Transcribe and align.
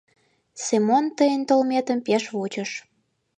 Семон 0.65 1.05
тыйын 1.17 1.41
толметым 1.49 1.99
пеш 2.07 2.23
вучыш. 2.33 2.71